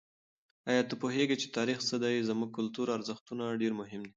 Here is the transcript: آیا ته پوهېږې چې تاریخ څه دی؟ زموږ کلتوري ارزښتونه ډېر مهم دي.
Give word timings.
آیا 0.69 0.83
ته 0.89 0.93
پوهېږې 1.01 1.35
چې 1.41 1.47
تاریخ 1.57 1.77
څه 1.89 1.95
دی؟ 2.03 2.25
زموږ 2.29 2.49
کلتوري 2.57 2.91
ارزښتونه 2.97 3.43
ډېر 3.61 3.73
مهم 3.81 4.01
دي. 4.07 4.09